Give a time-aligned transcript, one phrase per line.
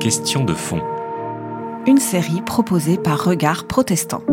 [0.00, 0.80] Question de fond.
[1.86, 4.24] Une série proposée par Regard Protestant.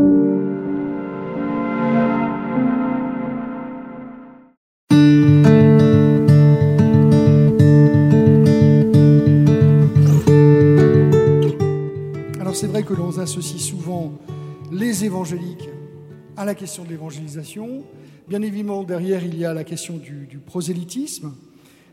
[12.40, 14.13] Alors c'est vrai que l'on associe souvent
[14.72, 15.70] les évangéliques
[16.38, 17.84] à la question de l'évangélisation.
[18.27, 21.34] Bien évidemment, derrière, il y a la question du, du prosélytisme.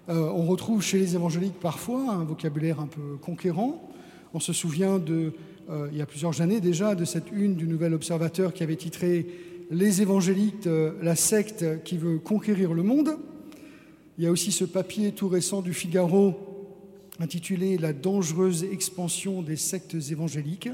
[0.09, 3.89] Euh, on retrouve chez les évangéliques parfois un vocabulaire un peu conquérant.
[4.35, 5.33] On se souvient de,
[5.71, 8.77] euh, il y a plusieurs années déjà de cette une du Nouvel Observateur qui avait
[8.77, 9.27] titré
[9.71, 13.17] Les évangéliques, euh, la secte qui veut conquérir le monde.
[14.19, 16.35] Il y a aussi ce papier tout récent du Figaro
[17.21, 20.71] intitulé La dangereuse expansion des sectes évangéliques.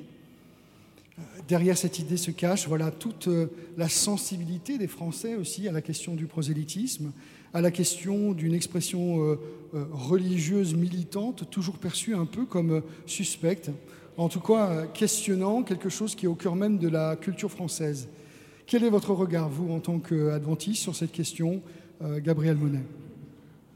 [1.49, 3.29] Derrière cette idée se cache voilà, toute
[3.77, 7.13] la sensibilité des Français aussi à la question du prosélytisme,
[7.55, 9.41] à la question d'une expression euh,
[9.75, 13.71] euh, religieuse militante, toujours perçue un peu comme euh, suspecte,
[14.17, 18.09] en tout cas questionnant quelque chose qui est au cœur même de la culture française.
[18.67, 21.63] Quel est votre regard, vous, en tant qu'adventiste, sur cette question,
[22.03, 22.83] Gabriel Monet?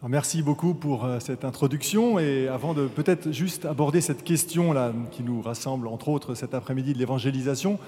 [0.06, 5.40] Merci beaucoup pour cette introduction et avant de peut-être juste aborder cette question-là qui nous
[5.40, 7.78] rassemble entre autres cet après-midi de l'évangélisation,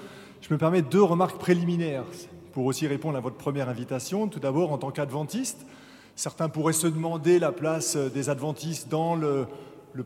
[0.41, 2.05] je me permets deux remarques préliminaires
[2.55, 4.29] pour aussi répondre à votre première invitation.
[4.29, 5.65] Tout d'abord, en tant qu'adventiste,
[6.15, 9.47] certains pourraient se demander la place des adventistes dans le,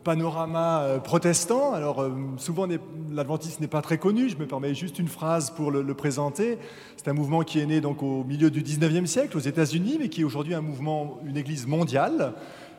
[0.04, 1.72] panorama euh, protestant.
[1.72, 2.68] Alors, euh, souvent,
[3.10, 4.28] l'adventiste n'est pas très connu.
[4.28, 6.58] Je me permets juste une phrase pour le, présenter.
[6.96, 10.08] C'est un mouvement qui est né donc au milieu du 19e siècle aux États-Unis, mais
[10.08, 12.34] qui est aujourd'hui un mouvement, une église mondiale.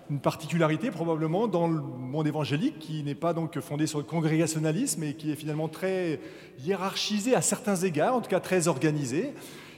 [0.10, 5.04] Une particularité probablement dans le monde évangélique qui n'est pas donc fondé sur le congrégationalisme
[5.04, 6.20] et qui est finalement très
[6.60, 9.34] hiérarchisé à certains égards, en tout cas très organisé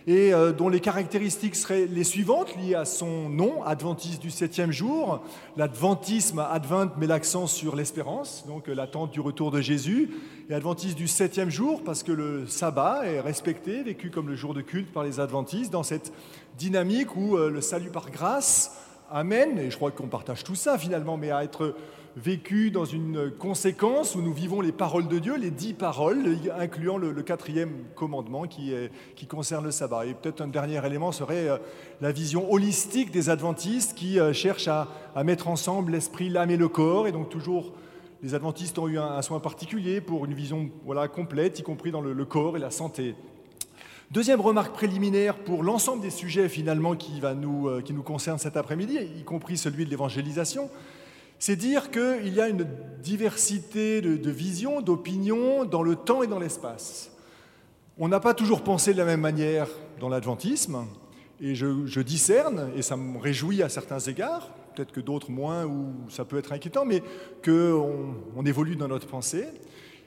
[0.07, 4.71] et euh, dont les caractéristiques seraient les suivantes, liées à son nom, adventiste du septième
[4.71, 5.21] jour.
[5.55, 10.09] L'adventisme, advent, met l'accent sur l'espérance, donc euh, l'attente du retour de Jésus.
[10.49, 14.53] Et adventiste du septième jour, parce que le sabbat est respecté, vécu comme le jour
[14.53, 16.11] de culte par les adventistes, dans cette
[16.57, 18.82] dynamique où euh, le salut par grâce
[19.13, 21.75] amène, et je crois qu'on partage tout ça finalement, mais à être
[22.15, 26.97] vécu dans une conséquence où nous vivons les paroles de Dieu, les dix paroles, incluant
[26.97, 30.05] le, quatrième commandement qui, est, qui, concerne le sabbat.
[30.05, 31.57] Et peut-être un dernier élément serait euh,
[32.01, 34.87] la vision holistique des adventistes qui euh, cherchent à,
[35.23, 37.07] mettre ensemble l'esprit, l'âme et le corps.
[37.07, 37.73] Et donc toujours,
[38.21, 42.01] les adventistes ont eu un, soin particulier pour une vision voilà, complète, y compris dans
[42.01, 43.15] le corps et la santé.
[44.13, 48.37] Deuxième remarque préliminaire pour l'ensemble des sujets finalement qui, va nous, euh, qui nous concernent
[48.37, 50.69] cet après-midi, y compris celui de l'évangélisation
[51.39, 52.65] c'est dire qu'il y a une
[53.01, 57.11] diversité de, visions, d'opinions dans le temps et dans l'espace.
[57.97, 59.67] On n'a pas toujours pensé de la même manière
[59.99, 60.85] dans l'adventisme,
[61.41, 65.91] et je, discerne, et ça me réjouit à certains égards, peut-être que d'autres moins, ou
[66.07, 67.03] ça peut être inquiétant, mais
[67.43, 69.47] qu'on on évolue dans notre pensée.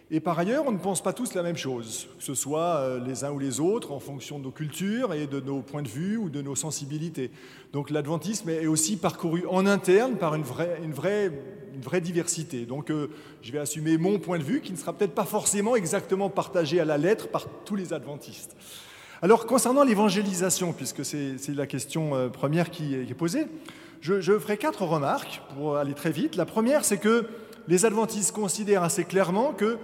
[0.09, 3.05] Et par ailleurs, on ne pense pas tous la même chose, que ce soit euh,
[3.05, 5.89] les uns ou les autres, en fonction de nos cultures et de nos points de
[5.89, 7.33] vue ou de nos sensibilités.
[7.72, 11.33] Donc l'adventisme est aussi parcouru en interne par une vraie,
[12.00, 12.67] diversité.
[12.67, 13.09] Donc euh,
[13.43, 16.78] je vais assumer mon point de vue, qui ne sera peut-être pas forcément exactement partagé
[16.78, 18.56] à la lettre par tous les adventistes.
[19.23, 23.49] Alors concernant l'évangélisation, puisque c'est la question euh, première qui est posée,
[24.03, 26.37] je ferai quatre remarques pour aller très vite.
[26.37, 27.27] La première, c'est que
[27.69, 29.78] les adventistes considèrent assez clairement que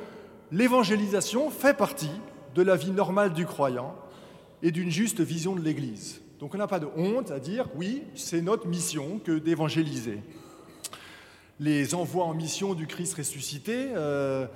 [0.50, 2.10] l'évangélisation fait partie
[2.54, 3.94] de la vie normale du croyant
[4.62, 6.20] et d'une juste vision de l'Église.
[6.40, 10.18] Donc on n'a pas de honte à dire oui, c'est notre mission que d'évangéliser.
[11.60, 14.46] Les envois en mission du Christ ressuscité euh,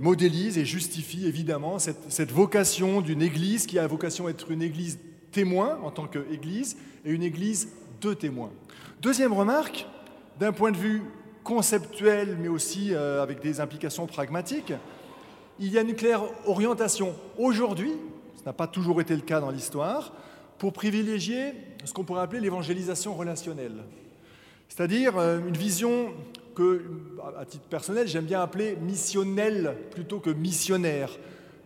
[0.00, 4.62] modélisent et justifient évidemment cette, cette vocation d'une Église qui a vocation à être une
[4.62, 4.98] Église
[5.30, 7.68] témoin en tant qu'Église et une Église
[8.00, 8.50] de témoins.
[9.02, 9.86] Deuxième remarque,
[10.40, 11.02] d'un point de vue
[11.48, 14.74] conceptuel, mais aussi euh, avec des implications pragmatiques,
[15.58, 17.92] il y a une claire orientation aujourd'hui,
[18.36, 20.12] ce n'a pas toujours été le cas dans l'histoire,
[20.58, 21.54] pour privilégier
[21.86, 23.76] ce qu'on pourrait appeler l'évangélisation relationnelle.
[24.68, 26.12] C'est-à-dire euh, une vision
[26.54, 26.82] que,
[27.38, 31.16] à titre personnel, j'aime bien appeler missionnelle plutôt que missionnaire.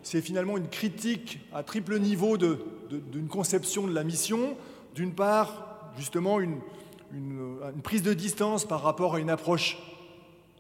[0.05, 4.57] C'est finalement une critique à triple niveau d'une conception de la mission.
[4.95, 6.61] D'une part, justement, une,
[7.13, 9.79] une, prise de distance par rapport à une approche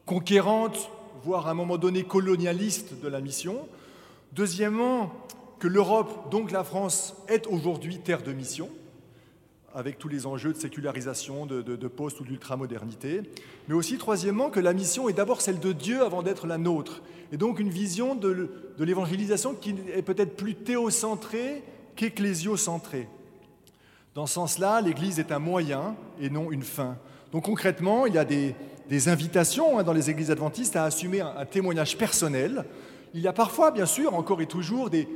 [0.06, 0.90] conquérante,
[1.25, 3.66] voire à un moment donné colonialiste de la mission.
[4.32, 5.12] Deuxièmement,
[5.58, 8.69] que l'Europe, donc la France, est aujourd'hui terre de mission,
[9.75, 13.22] avec tous les enjeux de sécularisation, de, de, post ou d'ultramodernité.
[13.69, 17.02] Mais aussi, troisièmement, que la mission est d'abord celle de Dieu avant d'être la nôtre.
[17.31, 21.62] Et donc une vision de, de l'évangélisation qui est peut-être plus théocentrée
[21.96, 23.08] qu'ecclésiocentrée.
[24.14, 26.99] Dans ce sens-là, l'Église est un moyen et non une fin.
[27.32, 28.55] Donc concrètement, il y a des,
[29.09, 32.67] invitations hein, dans les églises adventistes à assumer un, témoignage personnel.
[33.14, 35.09] Il y a parfois, bien sûr, encore et toujours, des,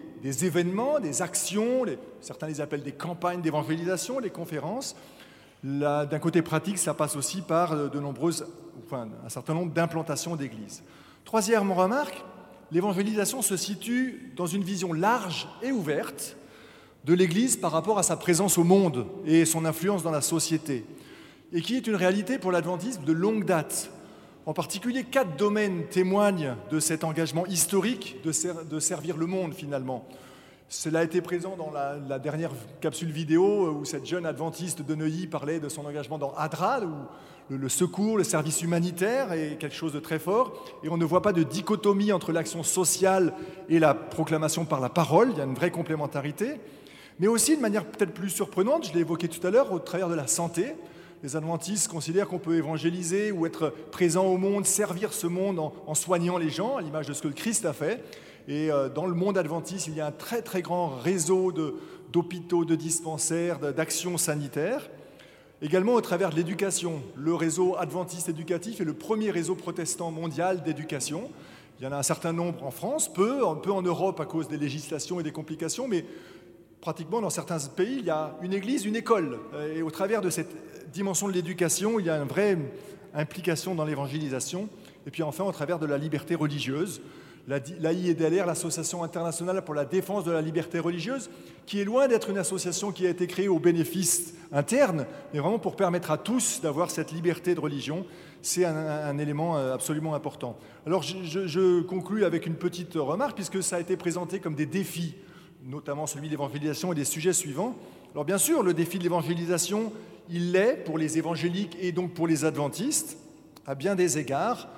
[0.44, 1.84] événements, des actions,
[2.22, 4.96] certains les appellent des campagnes d'évangélisation, les conférences.
[5.62, 8.46] D'un côté pratique, ça passe aussi par de nombreuses,
[8.92, 10.82] un certain nombre d'implantations d'églises.
[11.26, 12.24] Troisième remarque,
[12.72, 16.36] l'évangélisation se situe dans une vision large et ouverte
[17.06, 20.84] de l'Église par rapport à sa présence au monde et son influence dans la société,
[21.52, 23.92] et qui est une réalité pour l'adventisme de longue date.
[24.44, 30.04] En particulier, quatre domaines témoignent de cet engagement historique de, servir le monde finalement.
[30.68, 32.50] Cela a été présent dans la, dernière
[32.80, 37.54] capsule vidéo où cette jeune adventiste de Neuilly parlait de son engagement dans Adral, où
[37.54, 40.64] le, secours, le service humanitaire est quelque chose de très fort.
[40.82, 43.32] Et on ne voit pas de dichotomie entre l'action sociale
[43.68, 45.30] et la proclamation par la parole.
[45.30, 46.58] Il y a une vraie complémentarité.
[47.18, 50.08] Mais aussi, de manière peut-être plus surprenante, je l'ai évoqué tout à l'heure, au travers
[50.08, 50.74] de la santé.
[51.22, 55.94] Les adventistes considèrent qu'on peut évangéliser ou être présent au monde, servir ce monde en,
[55.94, 58.04] soignant les gens, à l'image de ce que le Christ a fait.
[58.48, 61.52] Et euh, dans le monde adventiste, il y a un très très grand réseau
[62.12, 64.90] d'hôpitaux, de dispensaires, d'actions sanitaires.
[65.62, 67.02] Également au travers de l'éducation.
[67.16, 71.30] Le réseau adventiste éducatif est le premier réseau protestant mondial d'éducation.
[71.80, 74.48] Il y en a un certain nombre en France, peu, peu en Europe à cause
[74.48, 76.04] des législations et des complications, mais
[76.80, 79.38] pratiquement dans certains pays, il y a une église, une école.
[79.74, 82.56] Et au travers de cette dimension de l'éducation, il y a une vraie
[83.14, 84.68] implication dans l'évangélisation.
[85.06, 87.00] Et puis enfin, au travers de la liberté religieuse,
[87.48, 91.30] l'AIEDLR, l'Association internationale pour la défense de la liberté religieuse,
[91.64, 95.58] qui est loin d'être une association qui a été créée au bénéfice interne, mais vraiment
[95.58, 98.04] pour permettre à tous d'avoir cette liberté de religion.
[98.42, 100.58] C'est un, élément euh, absolument important.
[100.86, 104.66] Alors je, je conclus avec une petite remarque, puisque ça a été présenté comme des
[104.66, 105.14] défis,
[105.64, 107.76] notamment celui de l'évangélisation et des sujets suivants.
[108.12, 109.92] Alors bien sûr, le défi de l'évangélisation,
[110.30, 113.18] il l'est pour les évangéliques et donc pour les adventistes,
[113.66, 114.68] à bien des égards.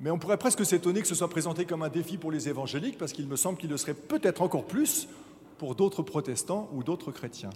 [0.00, 2.96] Mais on pourrait presque s'étonner que ce soit présenté comme un défi pour les évangéliques,
[2.96, 5.08] parce qu'il me semble qu'il le serait peut-être encore plus
[5.58, 7.50] pour d'autres protestants ou d'autres chrétiens.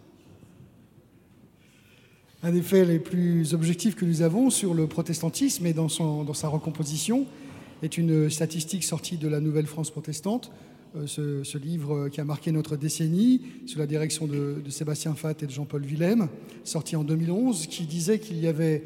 [2.43, 6.35] Un des faits les plus objectifs que nous avons sur le protestantisme et dans, dans
[6.35, 7.27] sa recomposition
[7.83, 10.53] est une statistique sortie de la Nouvelle France protestante,
[10.97, 11.07] euh,
[11.45, 15.47] ce, livre qui a marqué notre décennie, sous la direction de, de Sébastien Fatt et
[15.47, 16.29] de Jean-Paul Willem,
[16.63, 18.85] sorti en 2011, qui disait qu'il y avait,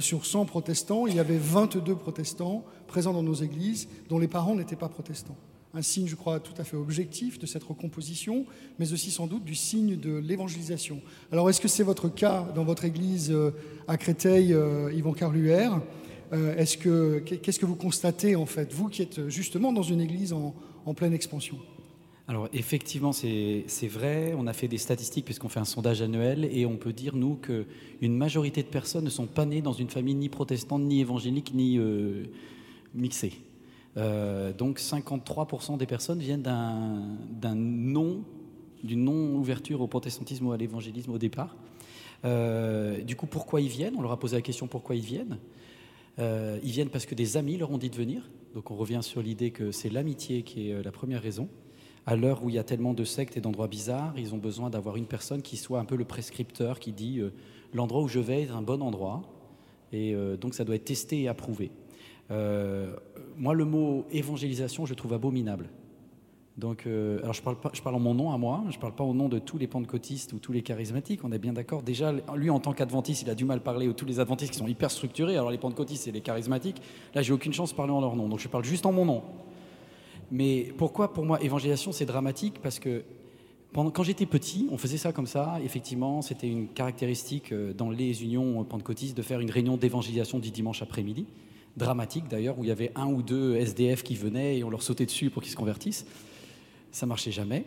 [0.00, 4.54] sur 100 protestants, il y avait 22 protestants présents dans nos églises dont les parents
[4.54, 5.36] n'étaient pas protestants.
[5.76, 8.46] Un signe, je crois, tout à fait objectif de cette recomposition,
[8.78, 11.00] mais aussi sans doute du signe de l'évangélisation.
[11.32, 13.50] Alors, est-ce que c'est votre cas dans votre église euh,
[13.88, 15.80] à Créteil, euh, Yvan Carluère?
[16.32, 20.00] Euh, est-ce que, Qu'est-ce que vous constatez, en fait, vous qui êtes justement dans une
[20.00, 20.54] église en,
[20.86, 21.58] en pleine expansion
[22.26, 26.64] alors effectivement, c'est vrai, on a fait des statistiques puisqu'on fait un sondage annuel et
[26.64, 30.14] on peut dire, nous, qu'une majorité de personnes ne sont pas nées dans une famille
[30.14, 31.78] ni protestante, ni évangélique, ni,
[32.94, 33.32] mixé.
[33.96, 38.24] Euh, donc 53% des personnes viennent d'un non,
[38.82, 41.56] d'une non-ouverture au protestantisme ou à l'évangélisme au départ.
[42.24, 43.94] Euh, du coup, pourquoi ils viennent?
[43.96, 45.38] On leur a posé la question pourquoi ils viennent?
[46.18, 48.28] Euh, ils viennent parce que des amis leur ont dit de venir.
[48.54, 51.48] Donc on revient sur l'idée que c'est l'amitié qui est la première raison.
[52.06, 54.70] À l'heure où il y a tellement de sectes et d'endroits bizarres, ils ont besoin
[54.70, 57.20] d'avoir une personne qui soit un peu le prescripteur, qui dit
[57.72, 59.22] l'endroit où je vais est un bon endroit.
[59.92, 61.70] Et donc ça doit être testé et approuvé.
[62.30, 62.94] Euh,
[63.36, 65.68] moi, le mot évangélisation, je trouve abominable.
[66.56, 69.12] Donc, euh, alors je parle, en mon nom à moi, je ne parle pas au
[69.12, 71.82] nom de tous les pentecôtistes ou tous les charismatiques, on est bien d'accord.
[71.82, 74.52] Déjà, lui, en tant qu'adventiste, il a du mal à parler aux tous les adventistes
[74.52, 75.36] qui sont hyper structurés.
[75.36, 76.80] Alors, les pentecôtistes et les charismatiques,
[77.14, 78.28] là, j'ai aucune chance de parler en leur nom.
[78.28, 79.22] Donc, je parle juste en mon nom.
[80.30, 82.60] Mais pourquoi, pour moi, évangélisation, c'est dramatique?
[82.62, 83.02] Parce que
[83.74, 85.58] quand j'étais petit, on faisait ça comme ça.
[85.64, 90.52] Effectivement, c'était une caractéristique euh, dans les unions pentecôtistes de faire une réunion d'évangélisation du
[90.52, 91.26] dimanche après-midi
[91.76, 94.82] dramatique d'ailleurs, où il y avait un ou deux SDF qui venaient et on leur
[94.82, 96.06] sautait dessus pour qu'ils se convertissent.
[96.94, 97.64] Ça marchait jamais.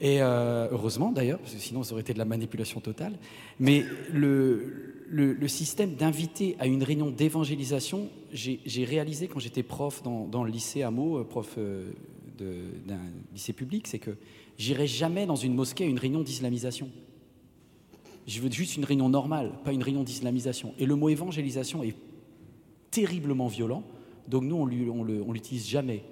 [0.00, 3.18] Et euh, heureusement d'ailleurs, parce que sinon ça aurait été de la manipulation totale.
[3.58, 10.50] Mais le, système d'inviter à une réunion d'évangélisation, j'ai réalisé quand j'étais prof dans, le
[10.50, 11.92] lycée Hameau, euh, prof euh,
[12.38, 13.00] d'un
[13.34, 14.12] lycée public, c'est que
[14.56, 16.88] j'irai jamais dans une mosquée à une réunion d'islamisation.
[18.26, 20.72] Je veux juste une réunion normale, pas une réunion d'islamisation.
[20.78, 21.96] Et le mot évangélisation est
[22.90, 23.84] terriblement violent,
[24.26, 26.02] donc nous, on ne l'utilise jamais.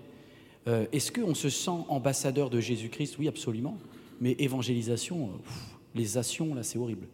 [0.66, 3.16] Euh, est-ce qu'on se sent ambassadeur de Jésus-Christ?
[3.18, 3.78] Oui, absolument.
[4.20, 5.50] Mais évangélisation, euh,
[5.94, 7.06] les actions, là, c'est horrible.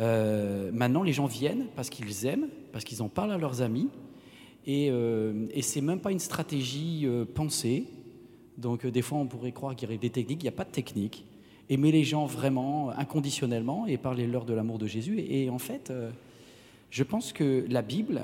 [0.00, 3.88] Euh, maintenant, les gens viennent parce qu'ils aiment, parce qu'ils en parlent à leurs amis,
[4.66, 7.84] et, et c'est même pas une stratégie pensée.
[8.56, 10.42] Donc, des fois, on pourrait croire qu'il y aurait des techniques.
[10.42, 11.26] Il n'y a pas de technique.
[11.68, 15.20] Aimer les gens vraiment, inconditionnellement, et parler leur de l'amour de Jésus.
[15.20, 15.92] et en fait,
[16.88, 18.22] je pense que la Bible,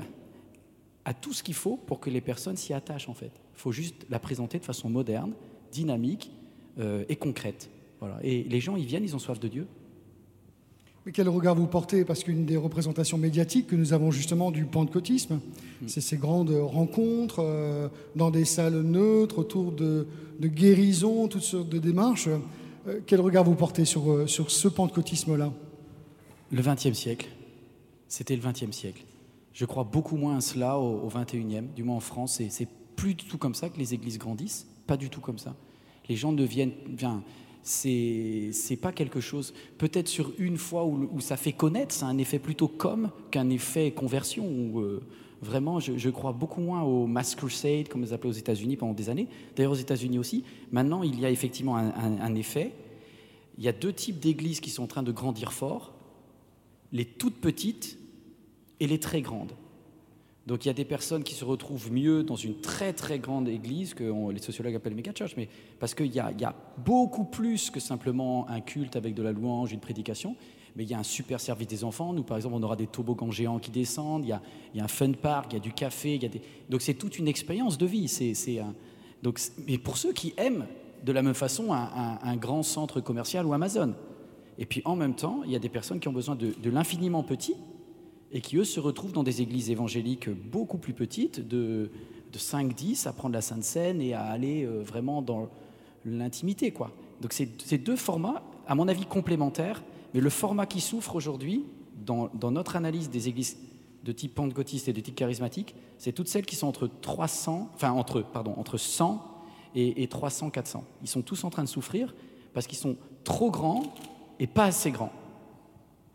[1.04, 3.32] a tout ce qu'il faut pour que les personnes s'y attachent en fait.
[3.60, 5.34] Il faut juste la présenter de façon moderne,
[5.70, 6.30] dynamique
[6.78, 7.68] euh, et concrète.
[7.98, 8.18] Voilà.
[8.22, 9.66] Et les gens, ils viennent, ils ont soif de Dieu.
[11.04, 12.06] Mais quel regard vous portez?
[12.06, 15.40] Parce qu'une des représentations médiatiques que nous avons justement du pentecôtisme,
[15.82, 15.88] mm.
[15.88, 20.06] c'est ces grandes rencontres euh, dans des salles neutres, autour de,
[20.38, 22.30] de guérison, toutes sortes de démarches.
[22.88, 25.52] Euh, quel regard vous portez sur, euh, sur ce pentecôtisme-là?
[26.50, 27.28] Le XXe siècle.
[28.08, 29.04] C'était le XXe siècle.
[29.52, 32.40] Je crois beaucoup moins à cela au XXIe, du moins en France.
[32.48, 34.66] C'est plus du tout comme ça que les églises grandissent.
[34.86, 35.54] Pas du tout comme ça.
[36.08, 36.72] Les gens deviennent.
[36.88, 37.22] Bien,
[37.62, 42.38] c'est pas quelque chose, peut-être sur une fois où, ça fait connaître, c'est un effet
[42.38, 44.46] plutôt comme qu'un effet conversion.
[44.46, 45.02] Où, euh,
[45.42, 49.08] vraiment, je, crois beaucoup moins au mass crusade, comme ils appelaient aux États-Unis pendant des
[49.08, 49.28] années.
[49.56, 50.44] D'ailleurs, aux États-Unis aussi.
[50.72, 52.72] Maintenant, il y a effectivement un, effet.
[53.58, 55.94] Il y a deux types d'églises qui sont en train de grandir fort
[56.92, 57.98] les toutes petites
[58.80, 59.52] et les très grandes.
[60.50, 63.48] Donc il y a des personnes qui se retrouvent mieux dans une très très grande
[63.48, 66.54] église que les sociologues appellent méga church, mais parce qu'il y, a
[66.84, 70.34] beaucoup plus que simplement un culte avec de la louange, une prédication,
[70.74, 72.12] mais il y a un super service des enfants.
[72.12, 75.12] Nous, par exemple, on aura des toboggans géants qui descendent, il y a, un fun
[75.12, 76.18] park, il y a du café,
[76.68, 78.12] donc c'est toute une expérience de vie.
[79.68, 80.66] Mais pour ceux qui aiment
[81.04, 83.94] de la même façon un, grand centre commercial ou Amazon.
[84.58, 87.22] Et puis en même temps, il y a des personnes qui ont besoin de l'infiniment
[87.22, 87.54] petit
[88.32, 91.90] et qui, eux, se retrouvent dans des églises évangéliques beaucoup plus petites, de,
[92.32, 95.48] de 5-10, à prendre la Sainte Seine et à aller euh, vraiment dans
[96.04, 96.70] l'intimité.
[96.70, 96.92] quoi.
[97.20, 99.82] Donc c'est deux formats, à mon avis, complémentaires,
[100.14, 101.64] mais le format qui souffre aujourd'hui,
[102.06, 103.58] dans, notre analyse des églises
[104.04, 107.90] de type pentecôtiste et de type charismatique, c'est toutes celles qui sont entre 300, enfin
[107.90, 109.22] entre, pardon, entre 100
[109.74, 110.84] et, et 300, 400.
[111.02, 112.14] Ils sont tous en train de souffrir
[112.54, 113.82] parce qu'ils sont trop grands
[114.38, 115.12] et pas assez grands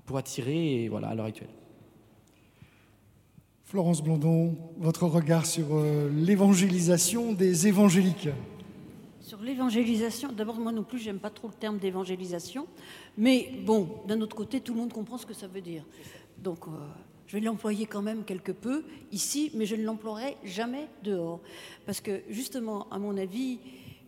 [0.06, 1.50] pour attirer voilà, à l'heure actuelle.
[3.76, 8.30] Florence Blondon, votre regard sur euh, l'évangélisation des évangéliques
[9.20, 12.68] Sur l'évangélisation, d'abord moi non plus j'aime pas trop le terme d'évangélisation,
[13.18, 15.84] mais bon, d'un autre côté tout le monde comprend ce que ça veut dire.
[16.38, 16.72] Donc euh,
[17.28, 21.42] je vais l'employer quand même quelque peu ici, mais je ne l'emploierai jamais dehors.
[21.86, 23.60] Parce que justement, à mon avis,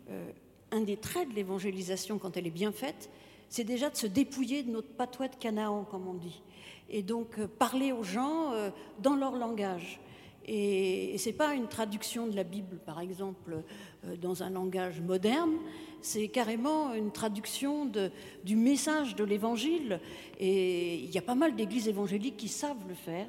[0.09, 0.31] euh,
[0.71, 3.09] un des traits de l'évangélisation quand elle est bien faite,
[3.49, 6.41] c'est déjà de se dépouiller de notre patois de Canaan, comme on dit
[6.89, 8.69] et donc euh, parler aux gens euh,
[9.01, 9.99] dans leur langage.
[10.45, 13.63] Et, ce n'est pas une traduction de la Bible, par exemple,
[14.05, 15.55] euh, dans un langage moderne,
[16.01, 17.91] c'est carrément une traduction
[18.43, 19.99] du message de l'Évangile.
[20.39, 23.27] Et il y a pas mal d'églises évangéliques qui savent le faire.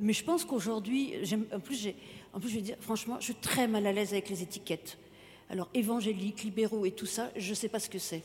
[0.00, 1.14] mais je pense qu'aujourd'hui,
[1.54, 1.88] en plus,
[2.34, 4.98] en plus, je vais dire, franchement, je suis très mal à l'aise avec les étiquettes.
[5.48, 8.22] Alors, évangélique, libéraux et tout ça, je ne sais pas ce que c'est.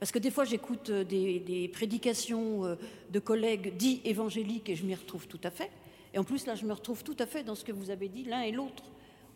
[0.00, 2.74] Parce que des fois, j'écoute euh, des, prédications euh,
[3.10, 5.70] de collègues dits évangéliques et je m'y retrouve tout à fait.
[6.14, 8.08] Et en plus, là, je me retrouve tout à fait dans ce que vous avez
[8.08, 8.84] dit, l'un et l'autre,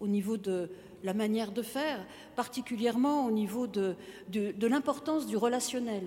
[0.01, 0.71] au niveau de
[1.05, 2.05] la manière de faire,
[2.35, 3.95] particulièrement au niveau de,
[4.29, 6.03] de l'importance du relationnel,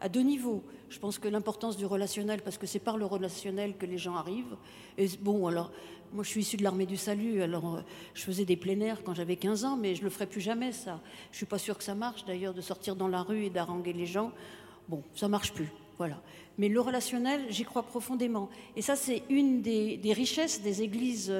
[0.00, 0.62] à deux niveaux.
[0.88, 4.16] Je pense que l'importance du relationnel, parce que c'est par le relationnel que les gens
[4.16, 4.56] arrivent.
[4.98, 5.70] Et bon, alors,
[6.12, 7.80] moi, je suis issue de l'armée du salut, alors euh,
[8.14, 11.00] je faisais des plein quand j'avais 15 ans, mais je le ferai plus jamais, ça.
[11.30, 13.92] Je suis pas sûre que ça marche, d'ailleurs, de sortir dans la rue et d'haranguer
[13.92, 14.32] les gens.
[14.88, 16.20] Bon, ça marche plus, voilà.
[16.58, 18.50] Mais le relationnel, j'y crois profondément.
[18.74, 21.32] Et ça, c'est une des, richesses des églises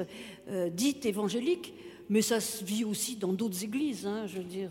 [0.49, 1.73] euh, dites évangéliques,
[2.11, 4.69] mais ça se vit aussi dans d'autres églises, hein, je veux dire,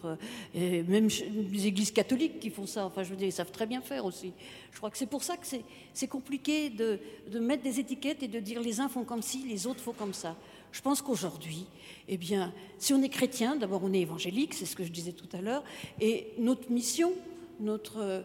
[0.54, 1.08] euh, même
[1.50, 4.04] les églises catholiques qui font ça, enfin je veux dire, ils savent très bien faire
[4.04, 4.34] aussi.
[4.70, 5.46] Je crois que c'est pour ça que
[5.94, 7.00] c'est compliqué de,
[7.38, 10.12] mettre des étiquettes et de dire les uns font comme ci, les autres font comme
[10.12, 10.36] ça.
[10.70, 11.64] Je pense qu'aujourd'hui,
[12.08, 15.12] eh bien, si on est chrétien, d'abord on est évangélique, c'est ce que je disais
[15.12, 15.64] tout à l'heure,
[15.98, 17.14] et notre mission,
[17.58, 18.22] notre...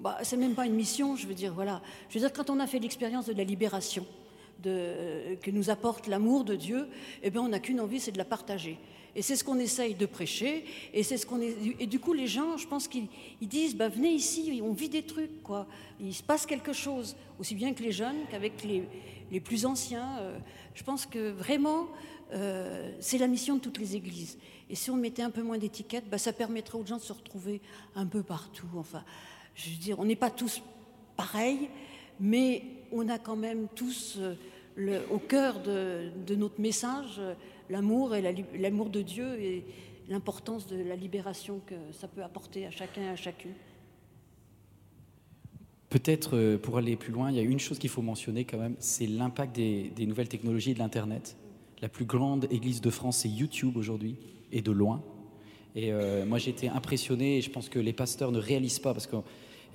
[0.00, 1.80] Bah, c'est même pas une mission, je veux dire, voilà.
[2.08, 4.04] Je veux dire, quand on a fait l'expérience de la libération,
[4.62, 6.88] que nous apporte l'amour de Dieu,
[7.22, 8.78] eh bien, on n'a qu'une envie, c'est de la partager.
[9.16, 10.64] Et c'est ce qu'on essaye de prêcher.
[10.92, 11.40] Et c'est ce qu'on.
[11.40, 13.08] Et du coup, les gens, je pense qu'ils
[13.40, 15.66] disent, bah, venez ici, on vit des trucs, quoi.
[15.98, 18.84] Il se passe quelque chose, aussi bien que les jeunes qu'avec les,
[19.30, 20.18] les, plus anciens.
[20.18, 20.38] Euh,
[20.74, 21.88] je pense que vraiment,
[22.34, 24.36] euh, c'est la mission de toutes les églises.
[24.68, 27.14] Et si on mettait un peu moins d'étiquettes, bah, ça permettrait aux gens de se
[27.14, 27.62] retrouver
[27.94, 28.68] un peu partout.
[28.76, 29.02] Enfin,
[29.54, 30.60] je veux dire, on n'est pas tous
[31.16, 31.70] pareils,
[32.20, 34.18] mais on a quand même tous
[34.78, 37.34] euh, au cœur de, notre message euh,
[37.70, 38.22] l'amour et
[38.58, 39.64] l'amour de Dieu et
[40.08, 43.52] l'importance de la libération que ça peut apporter à chacun et à chacune.
[45.88, 48.58] Peut-être euh, pour aller plus loin, il y a une chose qu'il faut mentionner quand
[48.58, 51.36] même, c'est l'impact des, nouvelles technologies et de l'Internet.
[51.80, 54.16] La plus grande église de France, c'est YouTube aujourd'hui,
[54.52, 55.02] et de loin.
[55.74, 55.92] Et
[56.24, 59.16] moi, j'ai été impressionné, et je pense que les pasteurs ne réalisent pas, parce que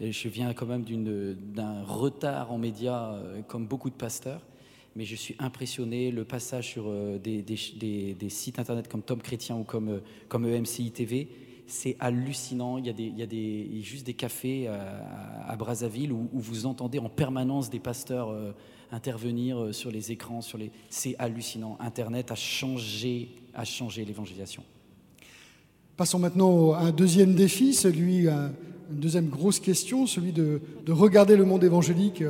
[0.09, 4.41] je viens quand même d'un retard en médias, euh, comme beaucoup de pasteurs.
[4.95, 6.11] mais je suis impressionné.
[6.11, 10.91] Le passage sur euh, des, sites internet comme Tom Chrétien ou comme, euh, comme EMCI
[10.91, 11.29] TV,
[11.67, 12.77] c'est hallucinant.
[12.77, 16.65] Il y a, des, il y a des, juste des cafés à, Brazzaville où, vous
[16.65, 18.35] entendez en permanence des pasteurs
[18.91, 20.41] intervenir sur les écrans.
[20.41, 20.71] Sur les...
[20.89, 21.77] C'est hallucinant.
[21.79, 24.63] Internet a changé, a changé l'évangélisation.
[25.95, 28.27] Passons maintenant à un deuxième défi, celui,
[28.91, 32.23] une deuxième grosse question, celui de, de regarder le monde évangélique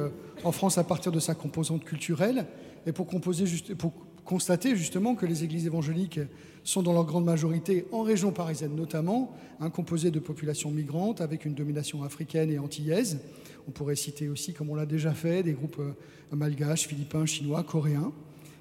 [0.43, 2.45] en France à partir de sa composante culturelle
[2.85, 3.93] et pour, pour
[4.25, 6.19] constater justement que les églises évangéliques
[6.63, 11.45] sont dans leur grande majorité en région parisienne notamment, hein, composées de populations migrantes avec
[11.45, 13.19] une domination africaine et antillaise.
[13.67, 17.63] On pourrait citer aussi, comme on l'a déjà fait, des groupes euh, malgaches, philippins, chinois,
[17.63, 18.11] coréens.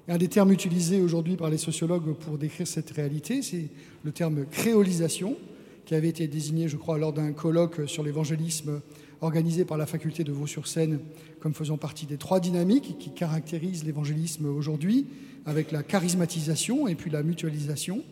[0.07, 3.69] Et un des termes utilisés aujourd'hui par les sociologues pour décrire cette réalité, c'est
[4.03, 5.37] le terme créolisation,
[5.85, 8.81] qui avait été désigné, je crois, lors d'un colloque sur l'évangélisme
[9.21, 10.99] organisé par la faculté de Vaux-sur-Seine
[11.39, 15.07] comme faisant partie des trois dynamiques qui caractérisent l'évangélisme aujourd'hui,
[15.45, 18.03] avec la charismatisation et puis la mutualisation.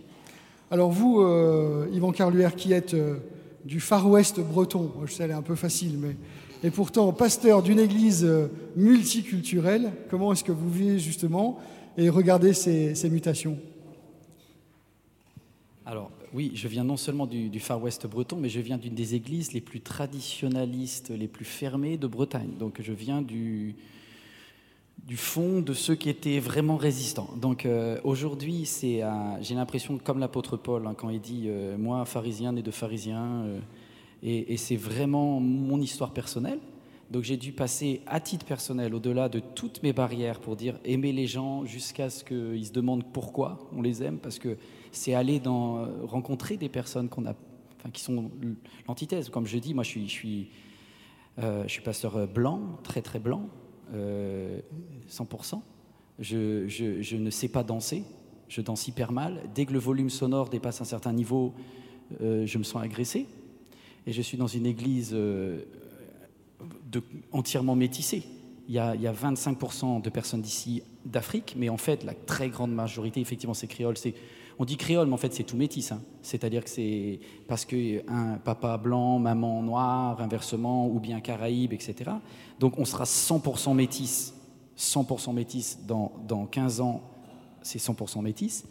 [0.72, 3.18] Alors vous, euh, Yvan Carluère, qui êtes euh,
[3.66, 6.16] du Far West breton, je sais, elle est un peu facile, mais
[6.62, 11.60] et pourtant pasteur d'une église euh, multiculturelle, comment est-ce que vous vivez justement
[11.98, 13.58] et regardez ces, ces mutations?
[15.86, 19.16] Alors, oui, je viens non seulement du, Far West breton, mais je viens d'une des
[19.16, 22.52] églises les plus traditionnalistes, les plus fermées de Bretagne.
[22.60, 23.76] Donc je viens du,
[25.16, 27.30] fond de ceux qui étaient vraiment résistants.
[27.38, 29.02] Donc euh, aujourd'hui, c'est,
[29.42, 33.44] j'ai l'impression, comme l'apôtre Paul, hein, quand il dit euh, Moi, pharisien né de pharisien,
[33.46, 33.60] euh,
[34.22, 36.60] et, et c'est vraiment mon histoire personnelle.
[37.10, 41.12] Donc j'ai dû passer à titre personnel, au-delà de toutes mes barrières, pour dire aimer
[41.12, 44.58] les gens jusqu'à ce qu'ils se demandent pourquoi on les aime, parce que
[44.92, 47.34] c'est aller dans, rencontrer des personnes a,
[47.78, 48.32] enfin, qui sont
[48.88, 49.30] l'antithèse.
[49.30, 50.50] Comme je dis, moi je suis, je suis,
[51.40, 53.48] euh, je suis pasteur blanc, très très blanc,
[53.94, 53.96] 100%.
[53.96, 54.60] Euh,
[56.20, 58.04] je, je, ne sais pas danser,
[58.48, 59.42] je danse hyper mal.
[59.56, 61.54] Dès que le volume sonore dépasse un certain niveau,
[62.22, 63.28] euh, je me sens agressé.
[64.06, 65.16] Et je suis dans une église
[67.32, 68.24] entièrement métissée.
[68.68, 72.14] Il y, a, il y a 25% de personnes d'ici d'Afrique, mais en fait, la
[72.14, 73.98] très grande majorité, effectivement, c'est créole.
[73.98, 74.14] C'est
[74.60, 75.94] on dit créole, mais en fait, c'est tout métis.
[75.94, 76.02] Hein.
[76.22, 82.12] C'est-à-dire que c'est parce qu'un papa blanc, maman noire, inversement, ou bien caraïbe, etc.
[82.60, 84.34] Donc, on sera 100% métis.
[84.78, 87.02] 100% métis dans, dans 15 ans,
[87.62, 88.66] c'est 100% métis.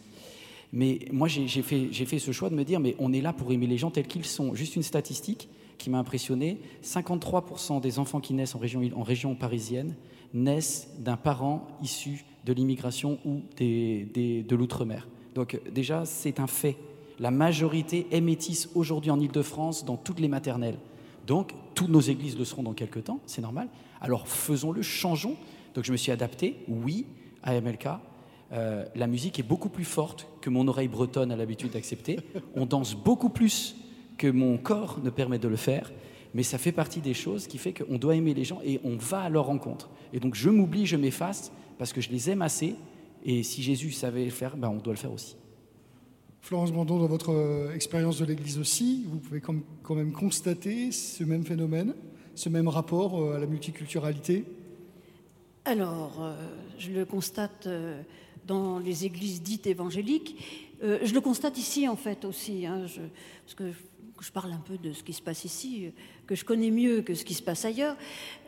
[0.73, 3.51] Mais moi, j'ai fait, fait ce choix de me dire, mais on est là pour
[3.53, 4.55] aimer les gens tels qu'ils sont.
[4.55, 5.49] Juste une statistique
[5.79, 9.95] qui m'a impressionné 53% des enfants qui naissent en région, en région parisienne
[10.35, 15.09] naissent d'un parent issu de l'immigration ou des, de l'outre-mer.
[15.39, 16.77] Donc déjà, c'est un fait.
[17.21, 20.81] La majorité est métisse aujourd'hui en Ile-de-France dans toutes les maternelles.
[21.29, 23.69] Donc, toutes nos églises le seront dans quelques temps, c'est normal.
[24.01, 25.37] Alors faisons-le, changeons.
[25.77, 27.07] Donc je me suis adapté, oui,
[27.45, 27.87] à MLK.
[28.51, 32.19] Euh, la musique est beaucoup plus forte que mon oreille bretonne a l'habitude d'accepter.
[32.57, 33.77] On danse beaucoup plus
[34.17, 35.93] que mon corps ne permet de le faire.
[36.35, 38.97] Mais ça fait partie des choses qui fait qu'on doit aimer les gens et on
[38.97, 39.89] va à leur rencontre.
[40.13, 42.75] Et donc je m'oublie, je m'efface parce que je les aime assez
[43.25, 45.37] et si Jésus savait le faire, ben on doit le faire aussi.
[46.41, 51.25] Florence Brandon, dans votre euh, expérience de l'Église aussi, vous pouvez quand même constater ce
[51.25, 51.95] même phénomène,
[52.35, 54.45] ce même rapport euh, à la multiculturalité?
[55.65, 56.35] Alors, euh,
[56.79, 57.69] je le constate
[58.47, 60.43] dans les églises dites évangéliques.
[60.81, 62.87] je le constate ici, en fait, aussi, hein,
[63.45, 63.71] parce que
[64.23, 65.93] je parle un peu de ce qui se passe ici,
[66.29, 67.97] que je connais mieux que ce qui se passe ailleurs.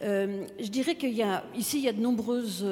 [0.01, 2.65] je dirais qu'il y il y a de nombreuses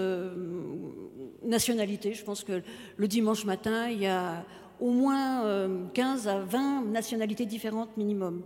[1.43, 2.15] nationalités.
[2.15, 2.63] Je pense que
[2.97, 4.45] le dimanche matin, il y a
[4.81, 8.43] au moins 15 euh, à 20 nationalités différentes minimum.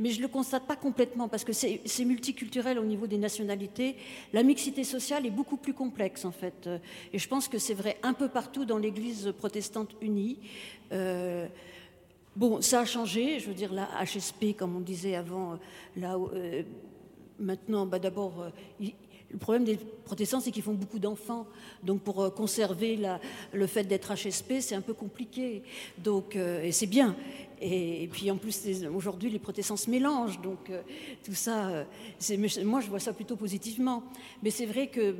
[0.00, 3.96] Mais je ne le constate pas complètement parce que c'est multiculturel au niveau des nationalités.
[4.32, 6.70] La mixité sociale est beaucoup plus complexe en fait.
[7.12, 10.38] Et je pense que c'est vrai un peu partout dans l'Église protestante unie.
[12.30, 13.38] Euh, bon, ça a changé.
[13.38, 15.58] Je veux dire, la HSP, comme on disait avant,
[15.96, 16.62] là, euh,
[17.38, 18.50] maintenant, bah, d'abord,
[19.30, 21.46] le problème des protestants, c'est qu'ils font beaucoup d'enfants.
[21.82, 22.98] Donc, pour euh, conserver
[23.52, 25.62] le fait d'être HSP, c'est un peu compliqué.
[25.98, 27.16] Donc, euh, et c'est bien.
[27.60, 30.40] Et, puis, en plus, aujourd'hui, les protestants se mélangent.
[30.40, 30.82] Donc, euh,
[31.22, 31.84] tout ça,
[32.64, 34.02] moi, je vois ça plutôt positivement.
[34.42, 35.14] Mais c'est vrai que,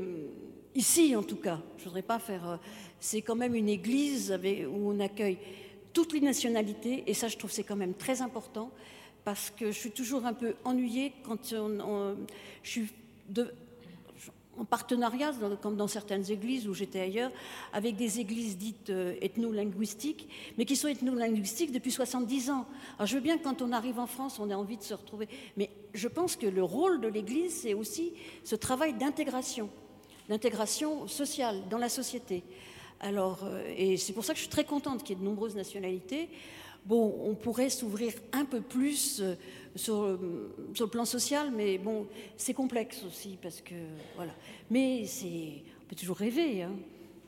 [0.75, 2.59] ici, en tout cas, je ne voudrais pas faire.
[2.99, 4.37] c'est quand même une église
[4.73, 5.39] où on accueille
[5.93, 7.05] toutes les nationalités.
[7.07, 8.71] Et ça, je trouve, c'est quand même très important.
[9.25, 12.17] Parce que je suis toujours un peu ennuyée quand je
[12.63, 12.89] suis
[14.61, 17.33] en partenariat, comme dans certaines églises où j'étais ailleurs,
[17.73, 22.67] avec des églises dites euh, ethno-linguistiques, mais qui sont ethno-linguistiques depuis 70 ans.
[22.99, 24.93] Alors je veux bien que quand on arrive en France, on ait envie de se
[24.93, 28.13] retrouver, mais je pense que le rôle de l'Église, c'est aussi
[28.45, 29.71] ce travail d'intégration.
[30.29, 32.45] d'intégration sociale dans la société.
[33.01, 35.57] Alors, et c'est pour ça que je suis très contente qu'il y ait de nombreuses
[35.57, 36.29] nationalités.
[36.85, 39.23] Bon, on pourrait s'ouvrir un peu plus
[39.77, 40.19] sur,
[40.75, 43.75] sur, le plan social, mais bon, c'est complexe aussi parce que
[44.17, 44.33] voilà.
[44.71, 46.73] Mais c'est, on peut toujours rêver, hein.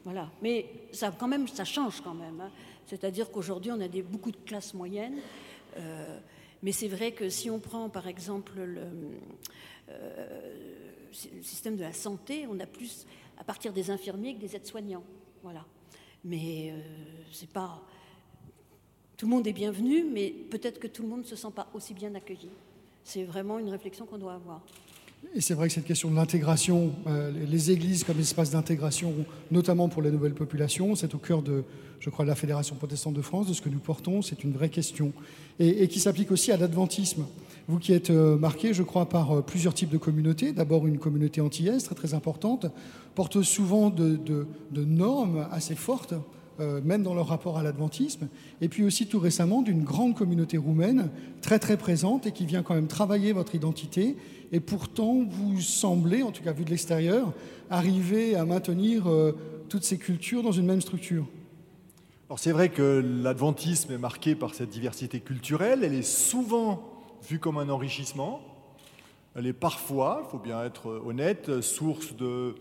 [0.05, 0.31] voilà.
[0.43, 2.41] Mais ça, quand même, ça change quand même.
[2.41, 2.51] Hein.
[2.87, 5.19] C'est-à-dire qu'aujourd'hui, on a beaucoup de classes moyennes.
[5.79, 6.19] Euh,
[6.63, 8.83] mais c'est vrai que si on prend par exemple le,
[9.89, 10.55] euh,
[11.35, 13.07] le, système de la santé, on a plus
[13.39, 15.05] à partir des infirmiers que des aides-soignants.
[15.43, 15.65] Voilà.
[16.25, 16.81] Mais euh,
[17.33, 17.83] c'est pas.
[19.17, 21.69] Tout le monde est bienvenu, mais peut-être que tout le monde ne se sent pas
[21.75, 22.49] aussi bien accueilli.
[23.05, 24.61] C'est vraiment une réflexion qu'on doit avoir.
[25.35, 29.15] Et c'est vrai que cette question de l'intégration, euh, les églises comme espace d'intégration,
[29.51, 31.63] notamment pour les nouvelles populations, c'est au cœur de,
[32.01, 34.69] je crois, la Fédération protestante de France, de ce que nous portons, c'est une vraie
[34.69, 35.13] question.
[35.61, 37.27] Et qui s'applique aussi à l'adventisme.
[37.69, 40.99] Vous qui êtes euh, marqué, je crois, par euh, plusieurs types de communautés, d'abord une
[40.99, 42.67] communauté antillaise très très importante,
[43.15, 46.15] porte souvent de, normes assez fortes,
[46.61, 48.29] euh, même dans leur rapport à l'adventisme,
[48.61, 52.63] et puis aussi tout récemment d'une grande communauté roumaine, très très présente et qui vient
[52.63, 54.17] quand même travailler votre identité.
[54.51, 57.33] Et pourtant vous semblez, en tout cas vu de l'extérieur,
[57.71, 59.05] arriver à maintenir
[59.69, 61.27] toutes ces cultures dans une même structure.
[62.29, 66.92] Alors c'est vrai que l'adventisme est marqué par cette diversité culturelle, elle est souvent
[67.29, 68.41] vue comme un enrichissement,
[69.35, 72.55] elle est parfois, il faut bien être honnête, source de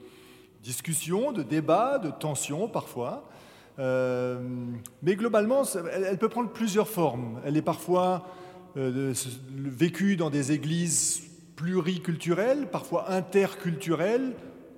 [0.63, 3.28] discussions, de débats, de tensions parfois.
[3.80, 4.39] Euh,
[5.02, 7.41] mais globalement, elle, peut prendre plusieurs formes.
[7.45, 8.28] Elle est parfois
[8.78, 9.13] euh,
[9.50, 11.24] vécue dans des églises
[11.56, 14.34] pluriculturel, parfois interculturel,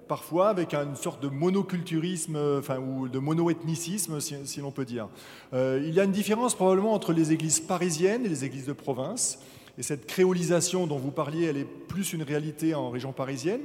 [0.07, 5.07] parfois avec une sorte de monoculturisme, enfin, ou de monoethnicisme, si, si l'on peut dire.
[5.53, 8.73] Euh, il y a une différence probablement entre les églises parisiennes et les églises de
[8.73, 9.39] province.
[9.77, 13.61] Et cette créolisation dont vous parliez, elle est plus une réalité en région parisienne.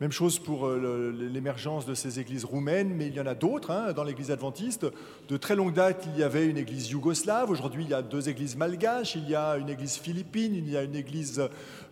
[0.00, 3.70] Même chose pour euh, l'émergence de ces églises roumaines, mais il y en a d'autres
[3.70, 4.86] hein, dans l'église adventiste.
[5.28, 7.50] De très longue date, il y avait une église yougoslave.
[7.50, 9.14] Aujourd'hui, il y a deux églises malgaches.
[9.14, 11.40] Il y a une église philippine, il y a une église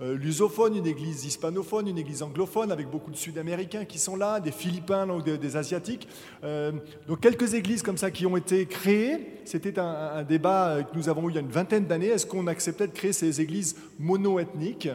[0.03, 4.41] euh, lusophone, une église hispanophone, une église anglophone, avec beaucoup de Sud-Américains qui sont là,
[4.41, 6.09] des Philippins des, des Asiatiques.
[6.43, 6.73] Euh,
[7.07, 9.41] donc quelques églises comme ça qui ont été créées.
[9.45, 12.09] C'était un, un débat que nous avons eu il y a une vingtaine d'années.
[12.09, 14.89] Est-ce qu'on acceptait de créer ces églises monoethniques?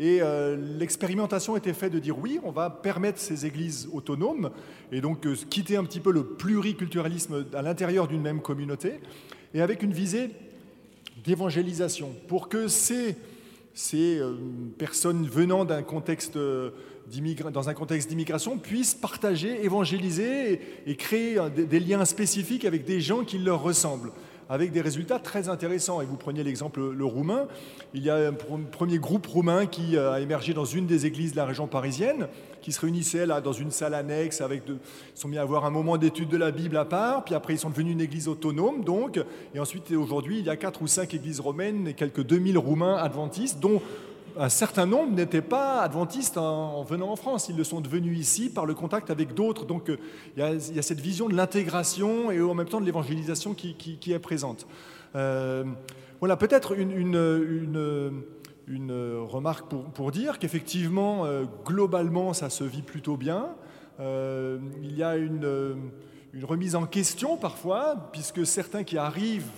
[0.00, 4.50] Et euh, l'expérimentation était faite de dire oui, on va permettre ces églises autonomes
[4.90, 8.94] et donc euh, quitter un petit peu le pluriculturalisme à l'intérieur d'une même communauté
[9.52, 10.30] et avec une visée
[11.22, 13.14] d'évangélisation pour que ces,
[13.92, 14.36] euh,
[14.78, 16.38] personnes venant d'un contexte
[17.52, 23.22] dans un contexte d'immigration puissent partager, évangéliser et, créer des liens spécifiques avec des gens
[23.22, 24.12] qui leur ressemblent
[24.50, 26.02] avec des résultats très intéressants.
[26.02, 27.46] Et vous preniez l'exemple le roumain.
[27.94, 31.32] Il y a un premier groupe roumain qui euh, a émergé dans une des églises
[31.32, 32.26] de la région parisienne,
[32.60, 35.64] qui se réunissait là dans une salle annexe avec de, ils sont mis à avoir
[35.64, 38.28] un moment d'étude de la Bible à part, puis après ils sont devenus une église
[38.28, 39.18] autonome donc,
[39.54, 42.96] et ensuite aujourd'hui il y a quatre ou cinq églises romaines et quelques 2000 roumains
[42.96, 43.80] adventistes, dont
[44.40, 47.50] un certain nombre n'étaient pas adventistes en, venant en France.
[47.50, 49.66] Ils le sont devenus ici par le contact avec d'autres.
[49.66, 49.98] Donc euh,
[50.36, 54.18] il y, a, cette vision de l'intégration et en même temps de l'évangélisation qui, est
[54.18, 54.66] présente.
[55.14, 55.64] Euh,
[56.20, 57.14] voilà, peut-être une,
[59.28, 63.50] remarque pour, dire qu'effectivement, euh, globalement, ça se vit plutôt bien.
[63.98, 65.90] Il y a une
[66.42, 69.50] remise en question parfois, puisque certains qui arrivent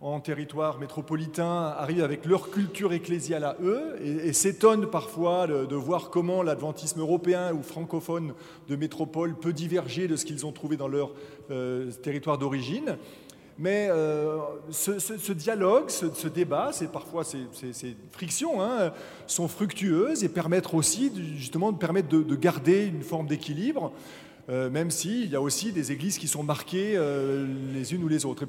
[0.00, 6.08] en territoire métropolitain arrivent avec leur culture ecclésiale à eux et, s'étonnent parfois de, voir
[6.08, 8.32] comment l'adventisme européen ou francophone
[8.68, 11.12] de métropole peut diverger de ce qu'ils ont trouvé dans leur
[11.50, 12.96] euh, territoire d'origine.
[13.58, 14.38] Mais euh,
[14.70, 18.92] ce, dialogue, ce, débat, parfois ces, frictions hein,
[19.26, 23.92] sont fructueuses et permettent aussi justement de permettre de garder une forme d'équilibre.
[24.50, 28.08] Euh, même s'il y a aussi des églises qui sont marquées euh, les unes ou
[28.08, 28.46] les autres.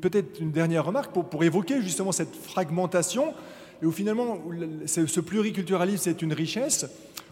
[0.00, 3.34] Peut-être une dernière remarque pour, évoquer justement cette fragmentation,
[3.82, 4.40] et où finalement
[4.86, 6.86] ce pluriculturalisme c'est une richesse.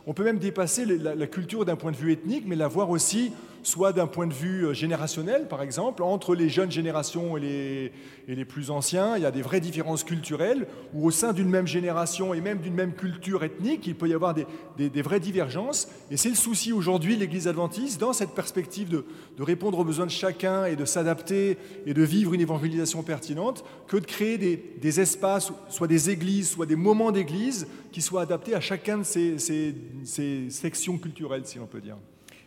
[0.07, 3.33] On peut même dépasser la culture d'un point de vue ethnique, mais la voir aussi
[3.66, 7.90] soit d'un point de vue euh, générationnel, par exemple, entre les jeunes générations et
[8.29, 11.66] les, plus anciens, il y a des vraies différences culturelles, ou au sein d'une même
[11.66, 15.88] génération et même d'une même culture ethnique, il peut y avoir des, vraies divergences.
[16.11, 19.05] Et c'est le souci aujourd'hui de l'Église adventiste, dans cette perspective de,
[19.42, 23.96] répondre aux besoins de chacun et de s'adapter et de vivre une évangélisation pertinente, que
[23.96, 28.61] de créer des, espaces, soit des églises, soit des moments d'église, qui soient adaptés à
[28.61, 31.96] chacun de ces sections culturelles, si l'on peut dire.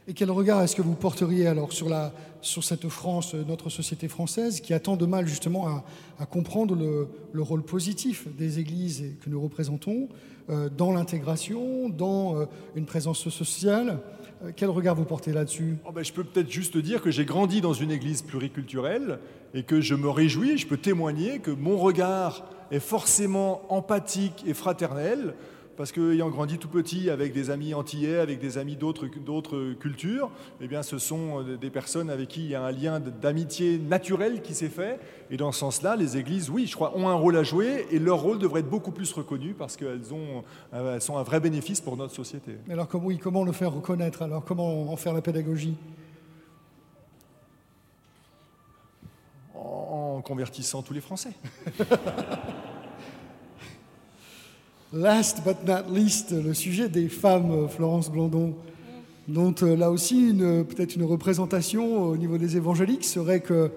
[0.10, 4.08] Et quel regard est-ce que vous porteriez alors sur, la, sur cette France, notre société
[4.08, 5.84] française, qui a tant de mal justement
[6.18, 10.08] à, comprendre le, le, rôle positif des églises que nous représentons
[10.50, 14.00] euh, dans l'intégration, dans euh, une présence sociale,
[14.44, 15.78] Euh, quel regard vous portez là-dessus?
[15.86, 19.20] Oh ben, Je peux peut-être juste dire que j'ai grandi dans une église pluriculturelle
[19.54, 24.54] et que je me réjouis, je peux témoigner que mon regard est forcément empathique et
[24.54, 25.34] fraternel
[25.78, 29.08] parce qu'ayant grandi tout petit avec des amis antillais, avec des amis d'autres
[29.76, 33.00] cultures, eh bien, ce sont euh, des personnes avec qui il y a un lien
[33.00, 35.00] d'amitié naturel qui s'est fait.
[35.30, 38.00] Et dans ce sens-là, les églises, oui, je crois, ont un rôle à jouer et
[38.00, 41.40] leur rôle devrait être beaucoup plus reconnu parce qu'elles ont, euh, elles sont un vrai
[41.40, 42.54] bénéfice pour notre société.
[42.70, 45.76] Alors, comment, oui, comment le faire reconnaître Alors, comment en faire la pédagogie?
[49.54, 51.34] En convertissant tous les Français.
[54.94, 58.56] Last but not least, le sujet des femmes, euh, Florence Blandon,
[59.28, 63.70] dont euh, là aussi peut-être une représentation au niveau des évangéliques serait que euh,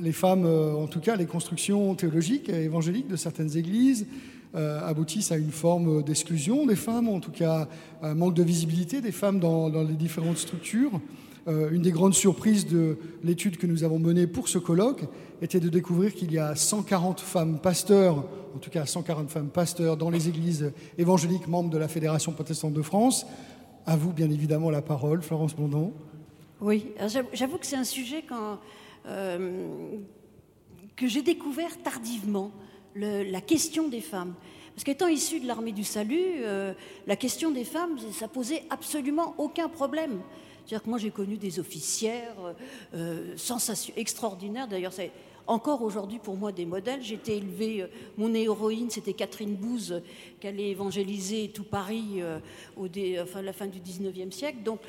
[0.00, 4.06] les femmes, en tout cas les constructions théologiques et évangéliques de certaines églises,
[4.54, 7.68] aboutissent à une forme d'exclusion des femmes, en tout cas
[8.02, 11.00] un manque de visibilité des femmes dans les différentes structures.
[11.46, 15.04] une des grandes surprises de l'étude que nous avons menée pour ce colloque
[15.40, 19.96] était de découvrir qu'il y a 140 femmes pasteurs, en tout cas 140 femmes pasteurs
[19.96, 23.26] dans les églises évangéliques membres de la Fédération protestante de France.
[23.86, 25.92] À vous, bien évidemment, la parole, Florence Bondon.
[26.60, 26.92] Oui,
[27.32, 28.24] j'avoue que c'est un sujet
[29.06, 29.90] euh,
[30.94, 32.52] que j'ai découvert tardivement,
[32.94, 34.34] la question des femmes.
[34.74, 36.72] Parce qu'étant issu de l'armée du salut, euh,
[37.06, 40.20] la question des femmes, ça posait absolument aucun problème.
[40.64, 42.54] C'est-à-dire que moi j'ai connu des officières
[42.94, 43.34] euh,
[43.96, 44.68] extraordinaires.
[44.68, 45.10] D'ailleurs, c'est
[45.46, 47.02] encore aujourd'hui pour moi des modèles.
[47.02, 50.02] J'étais élevée, euh, mon héroïne c'était Catherine Bouze,
[50.40, 52.38] qui allait évangéliser tout Paris euh,
[52.76, 54.58] au à la fin du 19e siècle.
[54.62, 54.80] Donc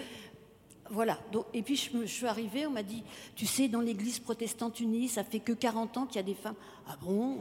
[0.89, 1.17] voilà.
[1.53, 3.03] et puis je, suis arrivée, on m'a dit,
[3.35, 6.33] tu sais, dans l'église protestante unie, ça fait que 40 ans qu'il y a des
[6.35, 6.55] femmes.
[6.87, 7.39] Ah bon?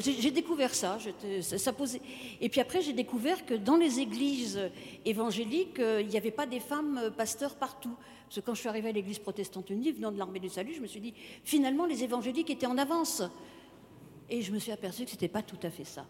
[0.00, 0.98] J'ai découvert ça,
[1.40, 1.72] ça.
[2.40, 4.58] Et puis après, j'ai découvert que dans les églises
[5.04, 7.94] évangéliques, euh, il n'y avait pas des femmes pasteurs partout.
[8.32, 10.72] Parce que quand je suis arrivée à l'église protestante unie, venant de l'armée du salut,
[10.72, 11.12] je me suis dit,
[11.44, 13.22] finalement, les évangéliques étaient en avance.
[14.30, 16.06] Et je me suis aperçue que ce n'était pas tout à fait ça.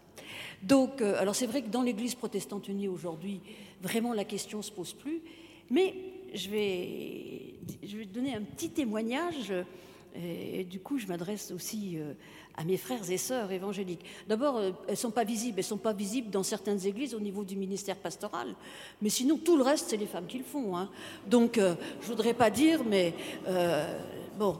[0.61, 3.41] Donc, euh, alors c'est vrai que dans l'église protestante unie aujourd'hui,
[3.81, 5.21] vraiment la question ne se pose plus.
[5.69, 5.95] Mais
[6.33, 9.51] je vais, je vais donner un petit témoignage.
[10.15, 12.13] Et, du coup, je m'adresse aussi euh,
[12.55, 14.05] à mes frères et sœurs évangéliques.
[14.27, 15.59] D'abord, euh, elles ne sont pas visibles.
[15.59, 18.55] Elles sont pas visibles dans certaines églises au niveau du ministère pastoral.
[19.01, 20.77] Mais sinon, tout le reste, c'est les femmes qui le font.
[20.77, 20.89] Hein.
[21.27, 23.13] Donc, euh, je ne voudrais pas dire, mais
[24.37, 24.57] bon,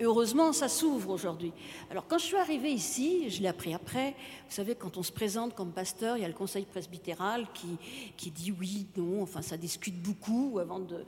[0.00, 1.52] heureusement, ça s'ouvre aujourd'hui.
[1.90, 4.10] Alors, quand je suis arrivée ici, je l'ai appris après,
[4.48, 7.76] vous savez, quand on se présente comme pasteur, il y a le conseil presbytéral qui,
[8.16, 11.04] qui dit oui, non, enfin, ça discute beaucoup avant de.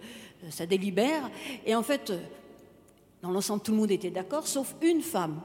[0.51, 1.31] ça délibère.
[1.65, 2.13] Et en fait,
[3.23, 5.41] dans l'ensemble, tout le monde était d'accord, sauf une femme.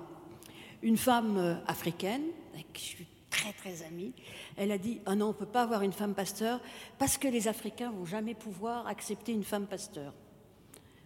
[0.84, 4.13] Une femme euh, africaine, avec qui je suis très très amie.
[4.58, 6.60] Elle a dit Ah non, on ne peut pas avoir une femme pasteur
[6.98, 10.13] parce que les Africains vont jamais pouvoir accepter une femme pasteur.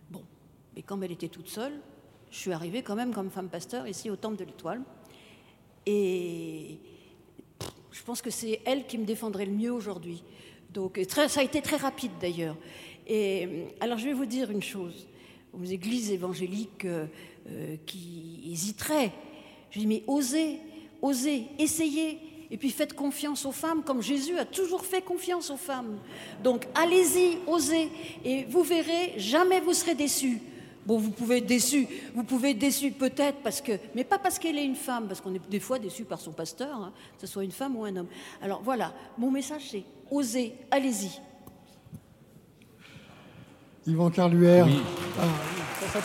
[0.09, 0.23] Bon,
[0.75, 1.73] mais comme elle était toute seule,
[2.31, 4.81] je suis arrivée quand même comme femme pasteur ici au Temple de l'Étoile.
[5.85, 6.79] Et
[7.91, 10.23] je pense que c'est elle qui me défendrait le mieux aujourd'hui.
[10.73, 12.57] Donc, ça a été très rapide d'ailleurs.
[13.07, 15.07] Et alors, je vais vous dire une chose
[15.53, 17.05] aux églises évangéliques euh,
[17.49, 19.13] euh, qui hésiteraient.
[19.75, 20.61] Je dis, mais osez,
[21.01, 22.17] osez, essayez.
[22.49, 25.97] Et puis faites confiance aux femmes, comme Jésus a toujours fait confiance aux femmes.
[26.41, 27.89] Donc allez-y, osez,
[28.23, 30.39] et vous verrez, jamais vous serez déçus.
[30.85, 34.39] Bon, vous pouvez être déçu, vous pouvez être déçu peut-être parce que, mais pas parce
[34.39, 37.27] qu'elle est une femme, parce qu'on est des fois déçu par son pasteur, hein, que
[37.27, 38.07] ce soit une femme ou un homme.
[38.41, 41.19] Alors voilà, mon message c'est osez, allez-y.
[43.87, 44.67] Yvan Carluère.
[44.67, 44.79] Oui.
[45.19, 45.99] Ah, ça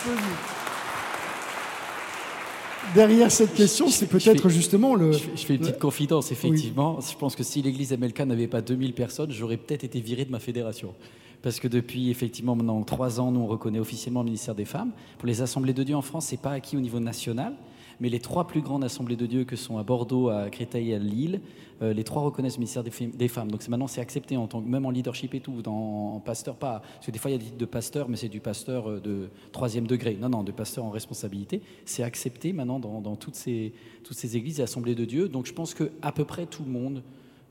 [2.95, 5.11] Derrière cette question, c'est peut-être justement le.
[5.13, 6.99] Je fais, une petite confidence, effectivement.
[6.99, 10.31] Je pense que si l'église MLK n'avait pas 2000 personnes, j'aurais peut-être été viré de
[10.31, 10.93] ma fédération
[11.41, 14.91] parce que depuis effectivement maintenant trois ans, nous on reconnaît officiellement le ministère des Femmes.
[15.17, 17.53] Pour les assemblées de Dieu en France, c'est pas acquis au niveau national,
[17.99, 20.95] mais les trois plus grandes assemblées de Dieu que sont à Bordeaux, à Créteil et
[20.95, 21.41] à Lille,
[21.81, 23.51] euh, les trois reconnaissent le ministère des, femmes.
[23.51, 26.55] Donc maintenant c'est accepté en tant que même en leadership et tout, dans, en pasteur
[26.55, 28.39] pas, parce que des fois il y a des titres de pasteur, mais c'est du
[28.39, 30.17] pasteur euh, de troisième degré.
[30.19, 31.61] Non non, de pasteur en responsabilité.
[31.85, 33.73] C'est accepté maintenant dans, toutes ces
[34.03, 35.27] toutes ces églises et assemblées de Dieu.
[35.27, 37.03] Donc je pense que à peu près tout le monde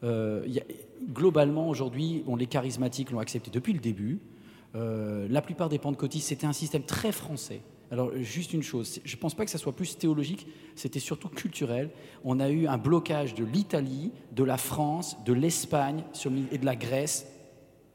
[0.04, 0.46] euh,
[1.12, 4.20] globalement, aujourd'hui, les charismatiques l'ont accepté depuis le début.
[4.74, 7.60] La plupart des pentecôtistes, c'était un système très français.
[7.90, 11.28] Alors, juste une chose, je ne pense pas que ça soit plus théologique, c'était surtout
[11.28, 11.90] culturel.
[12.24, 16.04] On a eu un blocage de l'Italie, de la France, de l'Espagne
[16.52, 17.26] et de la Grèce,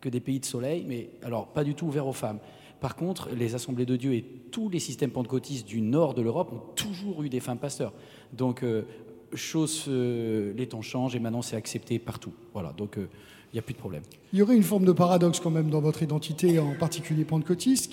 [0.01, 2.39] que des pays de soleil, mais alors pas du tout ouvert aux femmes.
[2.81, 6.51] Par contre, les assemblées de Dieu et tous les systèmes pentecôtistes du nord de l'Europe
[6.51, 7.93] ont toujours eu des femmes pasteurs.
[8.33, 8.83] Donc, euh,
[9.33, 12.33] chose, euh, les temps changent et maintenant c'est accepté partout.
[12.53, 13.07] Voilà, donc il
[13.53, 14.03] n'y a plus de problème.
[14.33, 17.91] Il y aurait une forme de paradoxe quand même dans votre identité, en particulier pentecôtiste,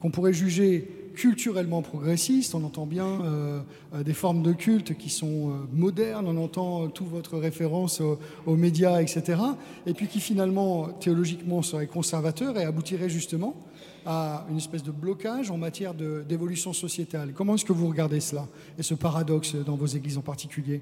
[0.00, 2.54] qu'on pourrait juger culturellement progressiste.
[2.54, 3.60] On entend bien euh,
[4.04, 9.00] des formes de culte qui sont euh, modernes, on entend toute votre référence aux, médias,
[9.00, 9.40] etc.
[9.86, 13.56] Et puis qui finalement, théologiquement, serait conservateur et aboutirait justement
[14.04, 17.32] à une espèce de blocage en matière d'évolution sociétale.
[17.34, 18.46] Comment est-ce que vous regardez cela
[18.78, 20.80] et ce paradoxe dans vos églises en particulier?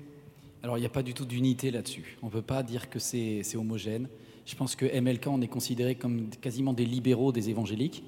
[0.62, 2.18] Alors il n'y a pas du tout d'unité là-dessus.
[2.22, 4.08] On ne peut pas dire que c'est homogène.
[4.44, 8.04] Je pense que MLK, on est considéré comme quasiment des libéraux des évangéliques.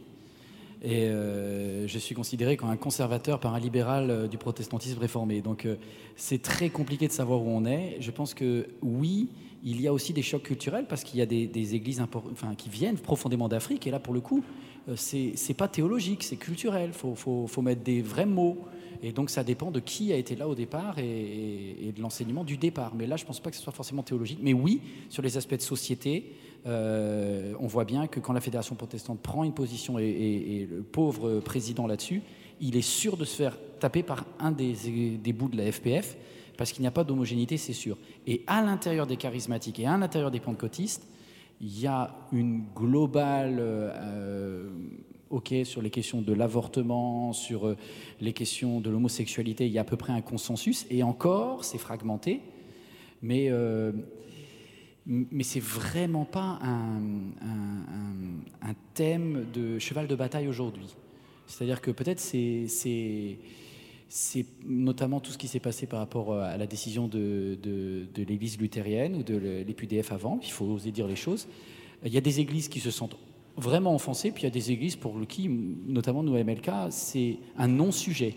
[0.83, 5.41] Et euh, je suis considéré comme un conservateur par un libéral euh, du protestantisme réformé.
[5.41, 5.77] Donc euh,
[6.17, 7.97] c'est très compliqué de savoir où on est.
[8.01, 9.29] Je pense que oui,
[9.65, 12.03] il y a aussi des chocs culturels parce qu'il y a des, églises
[12.59, 13.87] qui viennent profondément d'Afrique.
[13.87, 14.45] Et là, pour le coup,
[14.95, 16.91] c'est pas théologique, c'est culturel.
[16.93, 18.59] Il faut, mettre des vrais mots.
[19.03, 22.59] Et donc ça dépend de qui a été là au départ et, de l'enseignement du
[22.59, 22.95] départ.
[22.95, 24.39] Mais là, je ne pense pas que ce soit forcément théologique.
[24.41, 26.33] Mais oui, sur les aspects de société,
[26.67, 31.41] euh, on voit bien que quand la Fédération protestante prend une position et, le pauvre
[31.41, 32.23] président là-dessus,
[32.61, 34.75] il est sûr de se faire taper par un des,
[35.33, 36.17] bouts de la FPF
[36.57, 37.99] parce qu'il n'y a pas d'homogénéité, c'est sûr.
[38.27, 41.07] Et à l'intérieur des charismatiques et à l'intérieur des pentecôtistes,
[41.61, 44.69] il y a une globale, euh,
[45.31, 47.77] ok, sur les questions de l'avortement, sur euh,
[48.21, 50.87] les questions de l'homosexualité, il y a à peu près un consensus.
[50.91, 52.41] Et encore, c'est fragmenté,
[53.23, 53.51] mais
[55.07, 56.91] mais c'est vraiment pas un,
[58.95, 60.97] thème de cheval de bataille aujourd'hui.
[61.47, 62.67] C'est-à-dire que peut-être c'est,
[64.65, 67.59] notamment tout ce qui s'est passé par rapport à la décision de,
[68.17, 71.47] l'Église luthérienne ou de l'EPUDF avant, il faut oser dire les choses.
[72.05, 73.17] Il y a des églises qui se sentent
[73.57, 77.37] vraiment offensées, puis il y a des églises pour qui, notamment nous à MLK, c'est
[77.57, 78.35] un non-sujet.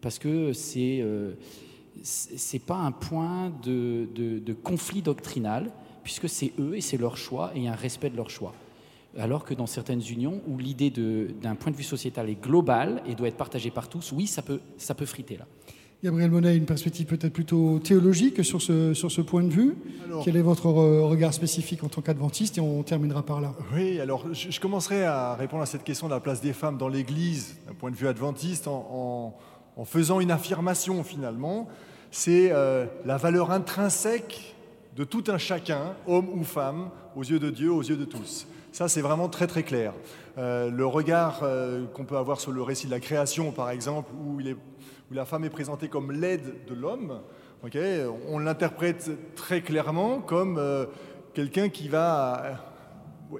[0.00, 1.00] Parce que c'est...
[1.00, 1.34] Euh,
[2.02, 5.70] c'est pas un point de conflit doctrinal,
[6.04, 8.54] puisque c'est eux et c'est leur choix et un respect de leur choix.
[9.18, 13.14] Alors que dans certaines unions où l'idée d'un point de vue sociétal est globale et
[13.14, 15.46] doit être partagée par tous, oui, ça peut, ça peut friter là.
[16.02, 19.74] Gabriel Monet, une perspective peut-être plutôt théologique sur ce, sur ce point de vue.
[20.22, 23.54] Quel est votre regard spécifique en tant qu'adventiste Et on terminera par là.
[23.74, 26.88] Oui, alors je, commencerai à répondre à cette question de la place des femmes dans
[26.88, 29.34] l'Église d'un point de vue adventiste en,
[29.78, 31.68] en, faisant une affirmation finalement.
[32.10, 34.53] C'est euh, la valeur intrinsèque
[34.94, 38.46] de tout un chacun, homme ou femme, aux yeux de Dieu, aux yeux de tous.
[38.72, 39.92] Ça, c'est vraiment très très clair.
[40.38, 44.10] Euh, le regard euh, qu'on peut avoir sur le récit de la création, par exemple,
[44.12, 44.40] où,
[45.10, 47.20] la femme est présentée comme l'aide de l'homme,
[48.28, 50.86] on l'interprète très clairement comme euh,
[51.34, 52.58] quelqu'un qui va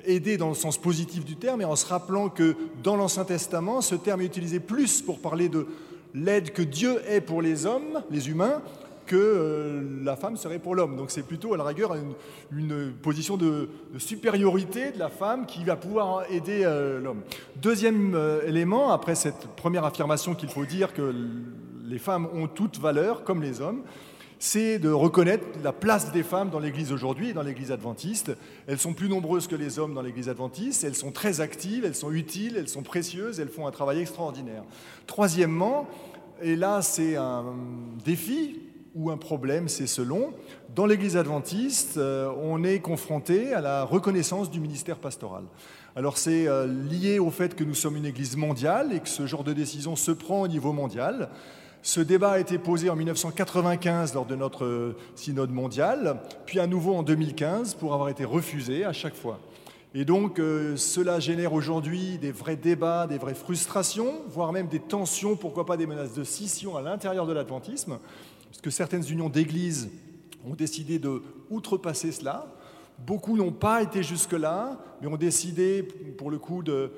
[0.05, 3.81] aider dans le sens positif du terme, et en se rappelant que dans l'Ancien Testament,
[3.81, 5.67] ce terme est utilisé plus pour parler de
[6.14, 8.62] l'aide que Dieu est pour les hommes, les humains,
[9.07, 10.97] que euh, la femme serait pour l'homme.
[10.97, 11.95] Donc c'est plutôt à la rigueur
[12.53, 17.23] une, position de, supériorité de la femme qui va pouvoir aider euh, l'homme.
[17.57, 21.14] Deuxième euh, élément, après cette première affirmation qu'il faut dire que
[21.85, 23.83] les femmes ont toute valeur comme les hommes,
[24.38, 28.33] c'est de reconnaître la place des femmes dans l'Église aujourd'hui et dans l'Église adventiste.
[28.67, 31.95] Elles sont plus nombreuses que les hommes dans l'Église adventiste, elles sont très actives, elles
[31.95, 34.64] sont utiles, elles sont précieuses, elles font un travail extraordinaire.
[35.07, 35.88] Troisièmement,
[36.43, 37.55] et là c'est un
[38.05, 38.63] défi
[38.94, 40.33] ou un problème, c'est selon.
[40.74, 45.44] Dans l'Église adventiste, euh, on est confronté à la reconnaissance du ministère pastoral.
[45.96, 49.26] Alors c'est euh, lié au fait que nous sommes une Église mondiale et que ce
[49.26, 51.28] genre de décision se prend au niveau mondial.
[51.83, 56.66] Ce débat a été posé en 1995 lors de notre euh, synode mondial, puis à
[56.66, 59.40] nouveau en 2015 pour avoir été refusé à chaque fois.
[59.96, 60.40] Et donc
[60.74, 65.76] cela génère aujourd'hui des vrais débats, des vraies frustrations, voire même des tensions, pourquoi pas
[65.76, 67.98] des menaces de scission à l'intérieur de l'adventisme
[68.55, 69.90] parce que certaines unions d'églises
[70.49, 72.47] ont décidé de outrepasser cela.
[73.05, 76.93] Beaucoup n'ont pas été jusque-là, mais ont décidé, pour le coup, de,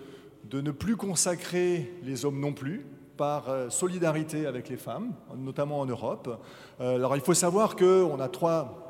[0.52, 2.84] ne plus consacrer les hommes non plus,
[3.16, 6.38] par euh, solidarité avec les femmes, notamment en Europe.
[6.82, 8.86] Euh, alors il faut savoir qu'on a trois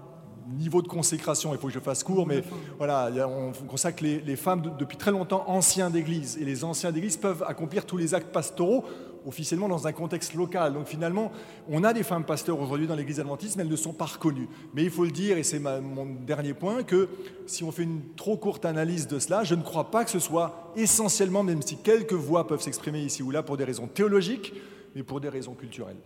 [0.48, 2.42] niveaux de consécration, il faut que je fasse court, mais
[2.78, 7.16] voilà, on consacre les, les femmes depuis très longtemps anciens d'église, et les anciens d'église
[7.16, 8.84] peuvent accomplir tous les actes pastoraux
[9.26, 10.72] officiellement dans un contexte local.
[10.72, 11.32] Donc finalement,
[11.68, 14.48] on a des femmes pasteurs aujourd'hui dans l'Église adventiste, mais elles ne sont pas reconnues.
[14.74, 17.08] Mais il faut le dire, et c'est mon dernier point, que
[17.46, 20.20] si on fait une trop courte analyse de cela, je ne crois pas que ce
[20.20, 24.54] soit essentiellement, même si quelques voix peuvent s'exprimer ici ou là pour des raisons théologiques,
[24.94, 25.96] mais pour des raisons culturelles.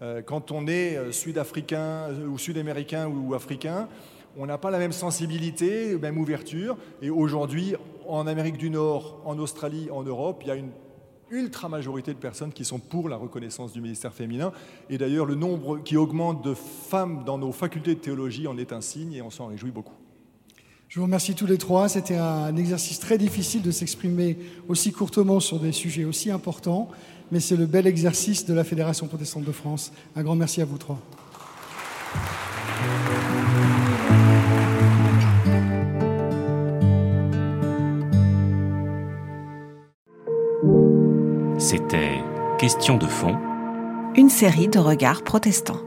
[0.00, 3.88] Euh, quand on est euh, sud-africain euh, ou sud-américain ou africain,
[4.36, 6.76] on n'a pas la même sensibilité, même ouverture.
[7.02, 7.74] Et aujourd'hui,
[8.06, 10.70] en Amérique du Nord, en Australie, en Europe, il y a une
[11.30, 14.52] ultra majorité de personnes qui sont pour la reconnaissance du ministère féminin.
[14.90, 18.72] Et d'ailleurs, le nombre qui augmente de femmes dans nos facultés de théologie en est
[18.72, 19.94] un signe et on s'en réjouit beaucoup.
[20.88, 21.88] Je vous remercie tous les trois.
[21.88, 26.88] C'était un exercice très difficile de s'exprimer aussi courtement sur des sujets aussi importants,
[27.30, 29.92] mais c'est le bel exercice de la Fédération protestante de France.
[30.16, 30.98] Un grand merci à vous trois.
[42.58, 43.36] Question de fond.
[44.16, 45.78] Une série de regards protestants.